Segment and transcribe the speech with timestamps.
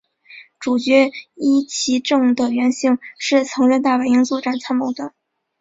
[0.59, 5.13] 主角壹岐正的原型是曾任大本营作战参谋的。